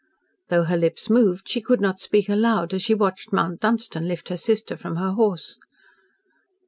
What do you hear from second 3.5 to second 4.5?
Dunstan lift her